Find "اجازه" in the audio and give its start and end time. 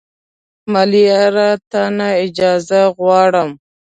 2.25-2.81